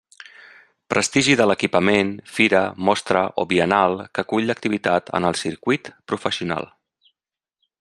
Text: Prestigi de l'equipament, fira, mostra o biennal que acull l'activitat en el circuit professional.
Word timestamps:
Prestigi 0.93 1.35
de 1.41 1.45
l'equipament, 1.49 2.09
fira, 2.37 2.61
mostra 2.89 3.21
o 3.43 3.45
biennal 3.53 3.95
que 4.13 4.25
acull 4.25 4.49
l'activitat 4.53 5.15
en 5.19 5.31
el 5.31 5.39
circuit 5.45 5.93
professional. 6.13 6.69